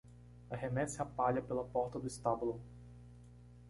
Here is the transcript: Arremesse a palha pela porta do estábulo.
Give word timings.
Arremesse 0.49 0.99
a 0.99 1.05
palha 1.05 1.43
pela 1.43 1.63
porta 1.63 1.99
do 1.99 2.07
estábulo. 2.07 2.59